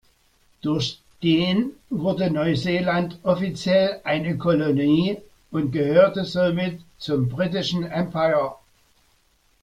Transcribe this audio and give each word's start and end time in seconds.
Durch 0.63 0.99
den 1.21 1.73
wurde 1.91 2.31
Neuseeland 2.31 3.19
offiziell 3.21 4.01
eine 4.03 4.35
Kolonie 4.35 5.17
und 5.51 5.71
gehörte 5.73 6.25
somit 6.25 6.81
zum 6.97 7.29
Britischen 7.29 7.83
Empire. 7.83 8.55